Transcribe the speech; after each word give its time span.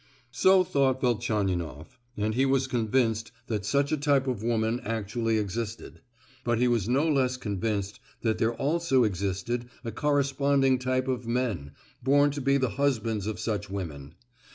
So 0.31 0.63
thought 0.63 0.99
Velchaninoff; 0.99 1.99
and 2.17 2.33
he 2.33 2.43
was 2.43 2.65
convinced 2.65 3.31
that 3.45 3.65
such 3.67 3.91
a 3.91 3.97
type 3.97 4.25
of 4.25 4.41
woman 4.41 4.79
actually 4.83 5.37
existed; 5.37 6.01
but 6.43 6.57
he 6.57 6.67
was 6.67 6.89
no 6.89 7.07
less 7.07 7.37
convinced 7.37 7.99
that 8.23 8.39
there 8.39 8.55
also 8.55 9.03
existed 9.03 9.69
a 9.83 9.91
corresponding 9.91 10.79
type 10.79 11.07
of 11.07 11.27
men, 11.27 11.73
born 12.01 12.31
to 12.31 12.41
be 12.41 12.57
the 12.57 12.69
husbands 12.81 13.27
of 13.27 13.39
such 13.39 13.69
women. 13.69 14.15